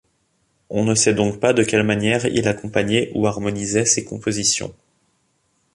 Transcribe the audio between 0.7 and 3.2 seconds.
On ne sait donc pas de quelle manière il accompagnait